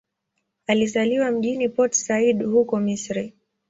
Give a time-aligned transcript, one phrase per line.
[0.67, 3.33] Alizaliwa mjini Port Said, huko Misri.